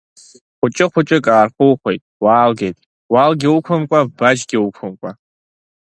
[0.57, 2.77] Хәыҷы-хәыҷык аархухуеит, уаалгеит,
[3.11, 5.11] уалгьы уқәымкәа, баџьгьы уқәымкәа.